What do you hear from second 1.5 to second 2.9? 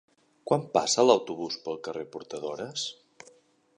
pel carrer Portadores?